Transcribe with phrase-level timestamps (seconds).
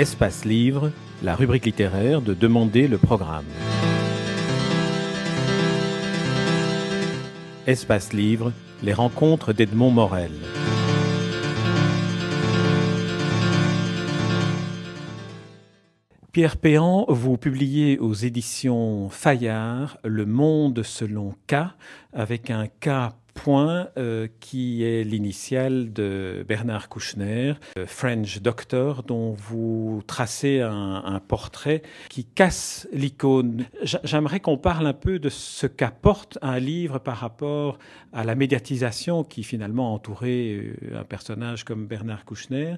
[0.00, 3.44] Espace Livre, la rubrique littéraire de Demander le programme.
[7.66, 8.50] Espace Livre,
[8.82, 10.30] les rencontres d'Edmond Morel.
[16.32, 21.56] Pierre Péan, vous publiez aux éditions Fayard Le Monde selon K,
[22.14, 29.32] avec un K point euh, qui est l'initiale de Bernard Kouchner, euh, French Doctor, dont
[29.32, 33.66] vous tracez un, portrait qui casse l'icône.
[34.04, 37.78] J'aimerais qu'on parle un peu de ce qu'apporte un livre par rapport
[38.12, 42.76] à la médiatisation qui finalement entourait euh, un personnage comme Bernard Kouchner.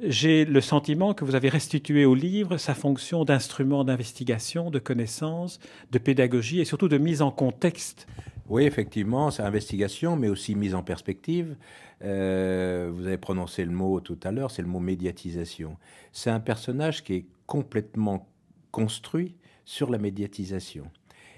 [0.00, 5.60] J'ai le sentiment que vous avez restitué au livre sa fonction d'instrument d'investigation, de connaissance,
[5.90, 8.06] de pédagogie et surtout de mise en contexte
[8.52, 11.56] oui, effectivement, c'est investigation, mais aussi mise en perspective.
[12.04, 15.78] Euh, vous avez prononcé le mot tout à l'heure, c'est le mot médiatisation.
[16.12, 18.28] C'est un personnage qui est complètement
[18.70, 20.90] construit sur la médiatisation.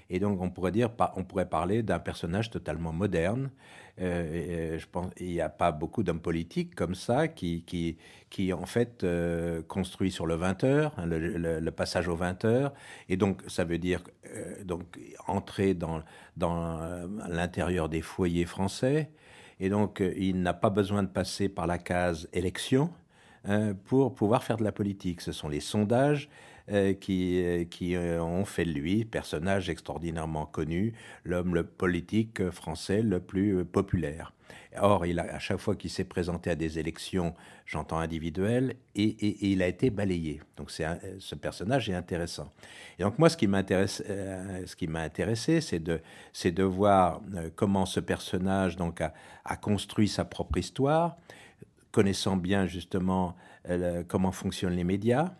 [0.09, 3.49] Et donc, on pourrait dire, on pourrait parler d'un personnage totalement moderne.
[4.01, 7.97] Euh, je pense, il n'y a pas beaucoup d'hommes politiques comme ça qui, qui,
[8.29, 12.73] qui en fait, euh, construit sur le 20 heures, hein, le, passage au 20 heures.
[13.07, 16.01] Et donc, ça veut dire euh, donc entrer dans,
[16.35, 19.11] dans l'intérieur des foyers français.
[19.59, 22.91] Et donc, il n'a pas besoin de passer par la case élection
[23.45, 25.21] hein, pour pouvoir faire de la politique.
[25.21, 26.29] Ce sont les sondages
[26.71, 33.19] euh, qui, euh, euh, ont fait de lui personnage extraordinairement connu, l'homme politique français le
[33.19, 34.33] plus populaire.
[34.81, 37.35] Or, à chaque fois qu'il s'est présenté à des élections,
[37.67, 40.41] j'entends individuelles, et, il a été balayé.
[40.57, 42.51] Donc, ce personnage est intéressant.
[42.97, 47.21] Et donc, moi, ce qui m'a intéressé, c'est de, voir
[47.55, 48.75] comment ce personnage
[49.45, 51.15] a, construit sa propre histoire,
[51.91, 53.35] connaissant bien justement
[54.07, 55.31] comment fonctionnent les médias,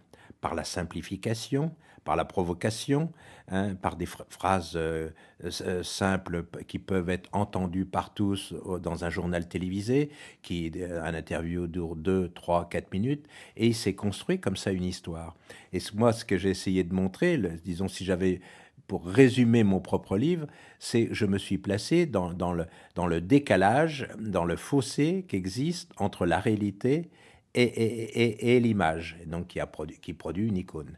[0.46, 1.72] par la simplification,
[2.04, 3.12] par la provocation,
[3.48, 5.10] hein, par des phrases euh,
[5.44, 8.54] euh, simples qui peuvent être entendues par tous
[8.84, 10.12] dans un journal télévisé,
[10.44, 13.26] qui un interview dure 2, 3, 4 minutes,
[13.58, 15.36] et il s'est construit comme ça une histoire.
[15.74, 18.40] Et moi, ce que j'ai essayé de montrer, disons si j'avais
[18.86, 20.46] pour résumer mon propre livre,
[20.78, 25.38] c'est je me suis placé dans, dans, le, dans le décalage, dans le fossé qui
[25.38, 27.10] existe entre la réalité
[27.56, 29.70] et, l'image, donc qui, a
[30.02, 30.98] qui produit une icône.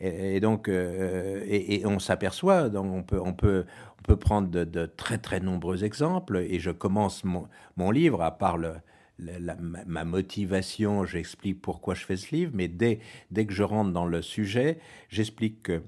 [0.00, 3.64] Et, donc, euh, et, on s'aperçoit, on peut, on, peut,
[3.98, 8.36] on peut prendre de, très très nombreux exemples, et je commence mon, mon livre, à
[8.36, 8.74] part le,
[9.18, 12.98] ma motivation, j'explique pourquoi je fais ce livre, mais dès,
[13.30, 14.78] dès que je rentre dans le sujet,
[15.08, 15.82] j'explique que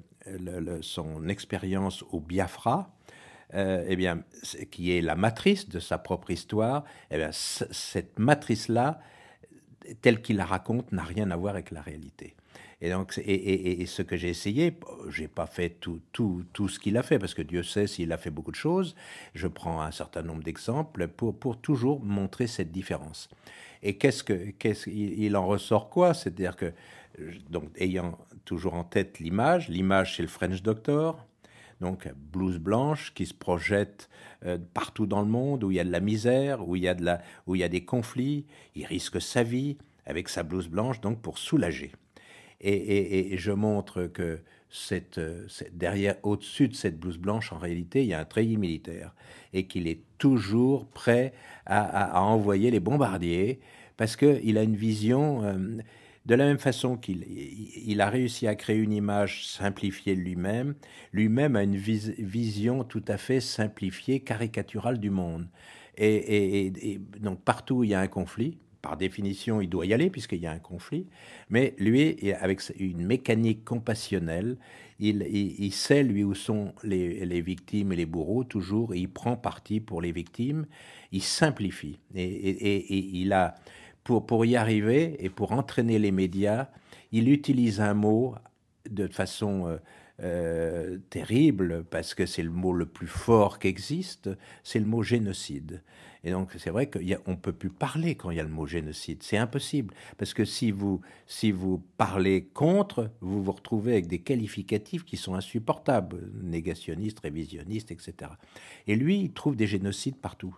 [0.80, 2.96] son expérience au Biafra,
[3.54, 4.24] euh, eh bien,
[4.70, 9.00] qui est la matrice de sa propre histoire, eh bien, cette matrice-là,
[10.00, 12.34] tel qu'il la raconte n'a rien à voir avec la réalité.
[12.82, 16.98] Et donc, et, ce que j'ai essayé, j'ai pas fait tout, tout, tout ce qu'il
[16.98, 18.94] a fait, parce que Dieu sait s'il a fait beaucoup de choses.
[19.34, 23.30] Je prends un certain nombre d'exemples pour, pour toujours montrer cette différence.
[23.82, 26.12] Et qu'est-ce que, qu'est-ce, il en ressort quoi?
[26.12, 26.72] C'est-à-dire que,
[27.48, 31.24] donc, ayant toujours en tête l'image, l'image chez le French Doctor,
[31.80, 34.08] donc blouse blanche qui se projette
[34.44, 36.88] euh, partout dans le monde où il y a de la misère, où il y
[36.88, 38.46] a, de la, où il y a des conflits.
[38.74, 39.76] Il risque sa vie
[40.06, 41.92] avec sa blouse blanche, donc pour soulager.
[42.60, 45.20] Et, je montre que cette,
[45.72, 49.14] derrière, au-dessus de cette blouse blanche, en réalité, il y a un treillis militaire
[49.52, 51.34] et qu'il est toujours prêt
[51.66, 53.60] à, envoyer les bombardiers
[53.96, 55.44] parce qu'il a une vision.
[55.44, 55.78] Euh,
[56.26, 60.74] de la même façon qu'il il a réussi à créer une image simplifiée de lui-même,
[61.12, 65.48] lui-même a une vision tout à fait simplifiée, caricaturale du monde.
[65.96, 70.10] Et, donc partout où il y a un conflit, par définition, il doit y aller
[70.10, 71.06] puisqu'il y a un conflit,
[71.48, 74.58] mais lui, avec une mécanique compassionnelle,
[74.98, 79.36] il, sait, lui, où sont les, les, victimes et les bourreaux, toujours, et il prend
[79.36, 80.66] parti pour les victimes,
[81.12, 81.98] il simplifie.
[82.14, 83.54] Et, il a
[84.06, 86.68] pour, y arriver et pour entraîner les médias,
[87.12, 88.34] il utilise un mot
[88.88, 89.76] de façon euh,
[90.22, 94.30] euh, terrible, parce que c'est le mot le plus fort qui existe,
[94.62, 95.82] c'est le mot génocide.
[96.24, 98.66] Et donc c'est vrai qu'on ne peut plus parler quand il y a le mot
[98.66, 99.22] génocide.
[99.22, 104.20] C'est impossible, parce que si vous, si vous parlez contre, vous vous retrouvez avec des
[104.20, 108.30] qualificatifs qui sont insupportables, négationnistes, révisionnistes, etc.
[108.86, 110.56] Et lui, il trouve des génocides partout.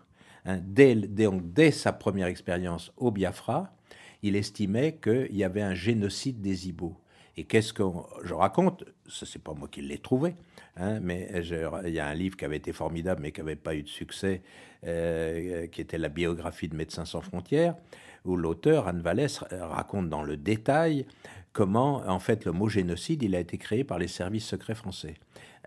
[0.49, 3.71] Hein, dès, sa première expérience au Biafra,
[4.23, 6.97] il estimait qu'il y avait un génocide des Ibo.
[7.37, 7.83] Et qu'est-ce que
[8.25, 10.35] je raconte Ce n'est pas moi qui l'ai trouvé,
[10.79, 11.29] hein, mais
[11.85, 13.89] il y a un livre qui avait été formidable, mais qui n'avait pas eu de
[13.89, 14.41] succès,
[14.87, 17.77] euh, qui était la biographie de Médecins sans frontières,
[18.25, 21.05] où l'auteur, Anne Vallès, raconte dans le détail
[21.53, 25.15] comment, en fait, le mot génocide, il a été créé par les services secrets français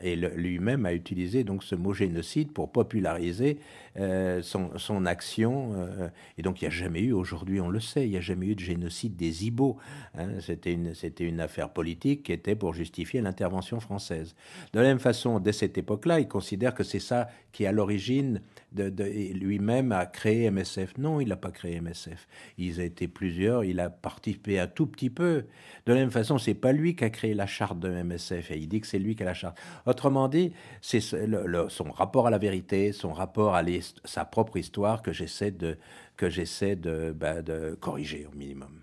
[0.01, 3.59] et lui-même a utilisé donc ce mot génocide pour populariser
[3.97, 5.73] euh, son, action.
[5.75, 8.21] Euh, et donc il n'y a jamais eu, aujourd'hui on le sait, il n'y a
[8.21, 9.77] jamais eu de génocide des Ibo.
[10.15, 10.39] Hein.
[10.39, 14.35] c'était, une, affaire politique qui était pour justifier l'intervention française.
[14.73, 17.71] De la même façon, dès cette époque-là, il considère que c'est ça qui est à
[17.71, 18.41] l'origine
[18.71, 18.91] de,
[19.33, 20.97] lui-même a créé MSF.
[20.97, 22.27] Non, il n'a pas créé MSF.
[22.57, 25.45] Il a été plusieurs, il a participé un tout petit peu.
[25.85, 28.57] De la même façon, c'est pas lui qui a créé la charte de MSF et
[28.57, 29.59] il dit que c'est lui qui a la charte.
[29.85, 33.63] Autrement dit, c'est son rapport à la vérité, son rapport à
[34.05, 35.77] sa propre histoire que j'essaie de,
[36.17, 38.81] que j'essaie bah, de corriger au minimum.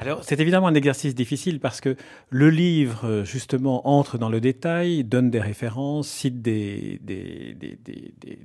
[0.00, 1.96] Alors, c'est évidemment un exercice difficile parce que
[2.30, 7.00] le livre, justement, entre dans le détail, donne des références, cite des,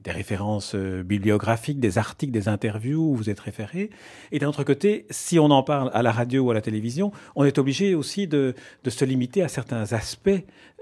[0.05, 3.89] références euh, bibliographiques, des articles, des interviews où vous êtes référé.
[4.31, 7.11] Et d'un autre côté, si on en parle à la radio ou à la télévision,
[7.35, 8.53] on est obligé aussi de
[8.87, 10.29] se limiter à certains aspects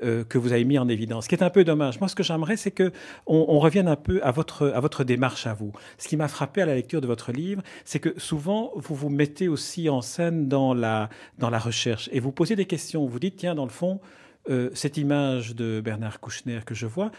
[0.04, 2.00] euh, que vous avez mis en évidence, ce qui est un peu dommage.
[2.00, 2.92] Moi, ce que j'aimerais, c'est que
[3.25, 5.74] on, revienne un peu à votre, à votre démarche à vous.
[5.98, 9.10] Ce qui m'a frappé à la lecture de votre livre, c'est que souvent, vous vous
[9.10, 13.06] mettez aussi en scène dans la, dans la recherche et vous posez des questions.
[13.06, 14.00] Vous dites, tiens, dans le fond,
[14.50, 17.12] euh, cette image de Bernard Kouchner que je vois,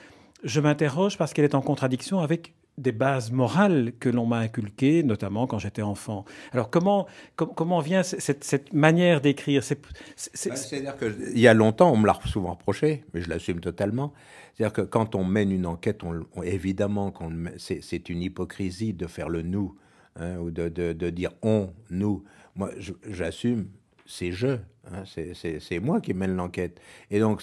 [0.43, 5.03] je m'interroge parce qu'elle est en contradiction avec des bases morales que l'on m'a inculquées,
[5.03, 6.25] notamment quand j'étais enfant.
[6.53, 7.07] Alors comment,
[7.37, 9.63] comment vient cette, cette manière d'écrire?
[9.69, 9.77] Bah,
[10.17, 14.13] C'est-à-dire qu'il y a longtemps, on me l'a souvent reproché, mais je l'assume totalement.
[14.55, 17.13] C'est-à-dire que quand on mène une enquête, on, évidemment,
[17.59, 19.77] c'est une hypocrisie de faire le nous,
[20.17, 22.25] hein, ou de, de, dire on, nous.
[22.57, 22.71] Moi,
[23.09, 23.69] j'assume,
[24.07, 24.59] c'est je,
[24.91, 26.81] hein, c'est moi qui mène l'enquête.
[27.11, 27.43] Et donc,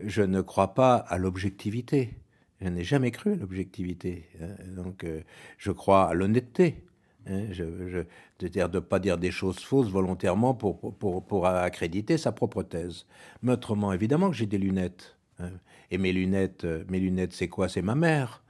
[0.00, 2.10] je ne crois pas à l'objectivité.
[2.60, 4.26] Je n'ai jamais cru à l'objectivité.
[4.40, 4.48] Hein.
[4.76, 5.22] Donc, euh,
[5.58, 6.84] je crois à l'honnêteté.
[7.26, 7.46] Hein.
[7.50, 8.04] Je,
[8.38, 12.62] c'est-à-dire de ne pas dire des choses fausses volontairement pour, pour, pour, accréditer sa propre
[12.62, 13.06] thèse.
[13.42, 15.16] Mais autrement, évidemment que j'ai des lunettes.
[15.38, 15.50] Hein.
[15.90, 17.68] Et mes lunettes, euh, mes lunettes, c'est quoi?
[17.68, 18.42] C'est ma mère.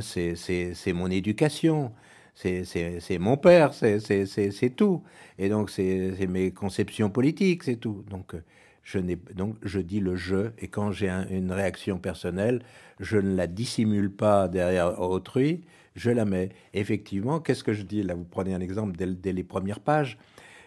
[0.00, 1.92] c'est mon éducation.
[2.34, 3.72] C'est mon père.
[3.74, 5.02] C'est tout.
[5.38, 7.62] Et donc, c'est mes conceptions politiques.
[7.62, 8.04] C'est tout.
[8.10, 8.42] Donc, euh,
[8.84, 8.98] je
[9.34, 12.60] donc je dis le je et quand j'ai une réaction personnelle,
[13.00, 15.62] je ne la dissimule pas derrière autrui,
[15.96, 16.50] je la mets.
[16.74, 18.02] Effectivement, qu'est-ce que je dis?
[18.02, 20.18] Là, vous prenez un exemple dès les premières pages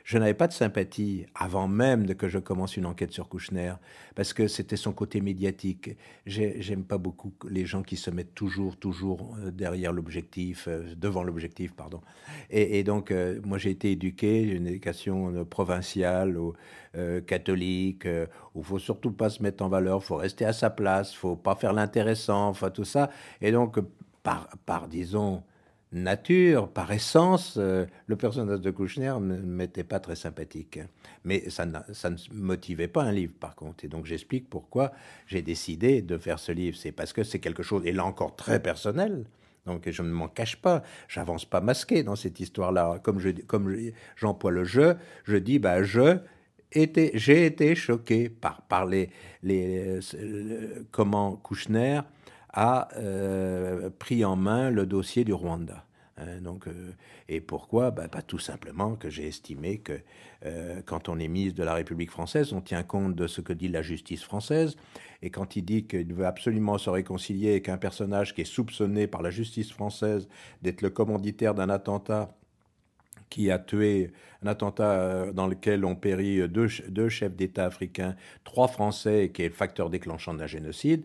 [0.07, 3.73] je n'avais pas de sympathie avant même de que je commence une enquête sur Kouchner,
[4.15, 5.97] parce que c'était son côté médiatique.
[6.25, 11.23] J'aime pas beaucoup les gens qui se mettent toujours, toujours euh, derrière l'objectif, euh, devant
[11.23, 11.99] l'objectif, pardon.
[12.49, 16.53] Et, donc, euh, moi, j'ai été éduqué, une éducation provinciale, ou,
[17.27, 18.07] catholique,
[18.55, 21.35] où il faut surtout pas se mettre en valeur, faut rester à sa place, faut
[21.35, 23.11] pas faire l'intéressant, enfin tout ça.
[23.41, 23.77] Et donc,
[24.23, 25.43] par disons,
[25.91, 30.79] nature, par essence, euh, le personnage de Kouchner ne m'était pas très sympathique.
[31.23, 33.85] Mais ça, ne motivait pas un livre, par contre.
[33.85, 34.91] Et donc j'explique pourquoi
[35.27, 36.77] j'ai décidé de faire ce livre.
[36.77, 39.25] C'est parce que c'est quelque chose, et là encore très personnel.
[39.65, 42.99] Donc je ne m'en cache pas, j'avance pas masqué dans cette histoire-là.
[43.03, 43.19] Comme
[44.15, 44.95] j'emploie le je,
[45.25, 46.19] je dis bah je
[46.73, 49.09] j'ai été choqué par, par les,
[49.43, 52.01] les euh, comment Kouchner
[52.53, 55.85] a euh, pris en main le dossier du Rwanda.
[56.17, 56.91] Hein, donc, euh,
[57.29, 57.91] et pourquoi?
[57.91, 59.99] Bah, bah, Tout simplement que j'ai estimé que
[60.45, 63.53] euh, quand on est ministre de la République française, on tient compte de ce que
[63.53, 64.75] dit la justice française.
[65.21, 69.07] Et quand il dit qu'il veut absolument se réconcilier avec un personnage qui est soupçonné
[69.07, 70.27] par la justice française
[70.61, 72.33] d'être le commanditaire d'un attentat
[73.29, 74.11] qui a tué
[74.41, 79.41] un attentat dans lequel ont péri deux, deux chefs d'État africains, trois Français, et qui
[79.41, 81.03] est le facteur déclenchant d'un génocide,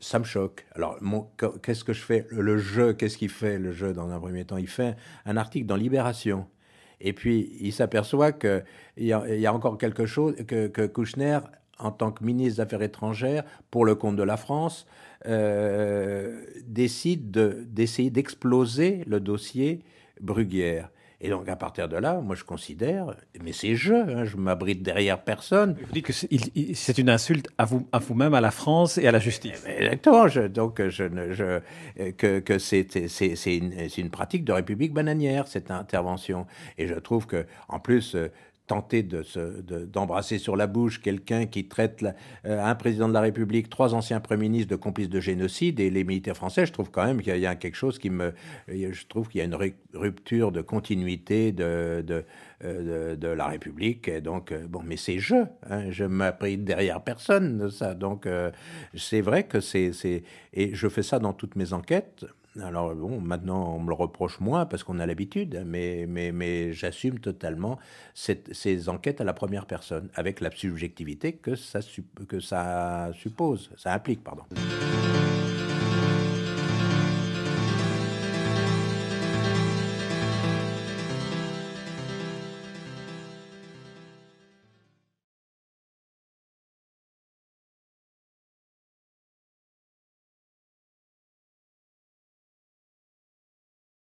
[0.00, 0.66] ça me choque.
[0.74, 0.98] Alors,
[1.62, 2.26] qu'est-ce que je fais?
[2.30, 4.56] Le jeu, qu'est-ce qu'il fait, le jeu, dans un premier temps?
[4.56, 6.46] Il fait un article dans Libération.
[7.00, 8.64] Et puis, il s'aperçoit qu'il
[8.96, 11.40] y, y, a encore quelque chose, que, que, Kouchner,
[11.78, 14.86] en tant que ministre des Affaires étrangères, pour le compte de la France,
[15.26, 19.82] euh, décide d'essayer d'exploser le dossier
[20.20, 20.90] Bruguière.
[21.20, 24.82] Et donc, à partir de là, moi, je considère, mais c'est je, hein, je m'abrite
[24.82, 25.76] derrière personne.
[25.86, 29.12] Vous dites que c'est une insulte à vous, à vous-même, à la France et à
[29.12, 29.64] la justice.
[29.66, 30.28] Exactement.
[30.28, 32.86] Je, donc, je, je, que, que c'est
[33.46, 36.46] une, une pratique de république bananière, cette intervention.
[36.76, 38.14] Et je trouve que, en plus,
[38.66, 42.04] tenter d'embrasser de sur la bouche quelqu'un qui traite
[42.44, 45.90] euh, un président de la République, trois anciens premiers ministres de complices de génocide et
[45.90, 48.32] les militaires français, je trouve quand même qu'il y, a quelque chose qui me...
[48.68, 49.58] Je trouve qu'il y a une
[49.94, 52.24] rupture de continuité de, de,
[52.64, 54.08] euh, de, la République.
[54.08, 55.36] Et donc, euh, bon, mais c'est je,
[55.70, 57.94] hein, je m'apprête derrière personne de ça.
[57.94, 58.28] Donc,
[58.94, 59.92] c'est vrai que c'est...
[60.52, 62.26] Et je fais ça dans toutes mes enquêtes.
[62.62, 66.72] Alors bon, maintenant on me le reproche moins parce qu'on a l'habitude, mais, mais, mais
[66.72, 67.78] j'assume totalement
[68.14, 71.80] ces enquêtes à la première personne, avec la subjectivité que ça,
[72.28, 74.44] que ça suppose, ça implique, pardon.